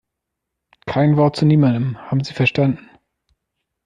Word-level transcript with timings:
Kein 0.87 1.15
Wort 1.15 1.35
zu 1.35 1.45
niemandem, 1.45 1.95
haben 2.09 2.23
Sie 2.23 2.33
verstanden? 2.33 2.89